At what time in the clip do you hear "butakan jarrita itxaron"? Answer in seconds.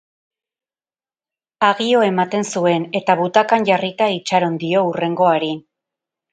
3.21-4.59